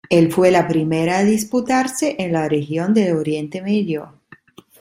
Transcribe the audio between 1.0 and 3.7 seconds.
a disputarse en la región de Oriente